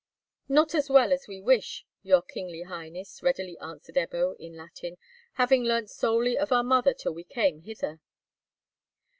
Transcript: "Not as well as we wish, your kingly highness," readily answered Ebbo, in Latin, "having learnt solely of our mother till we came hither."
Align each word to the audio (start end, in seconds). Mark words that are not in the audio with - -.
"Not 0.49 0.73
as 0.73 0.89
well 0.89 1.13
as 1.13 1.27
we 1.27 1.39
wish, 1.39 1.85
your 2.01 2.23
kingly 2.23 2.63
highness," 2.63 3.21
readily 3.21 3.55
answered 3.59 3.93
Ebbo, 3.97 4.35
in 4.39 4.55
Latin, 4.55 4.97
"having 5.33 5.63
learnt 5.63 5.91
solely 5.91 6.39
of 6.39 6.51
our 6.51 6.63
mother 6.63 6.95
till 6.95 7.13
we 7.13 7.23
came 7.23 7.59
hither." 7.61 7.99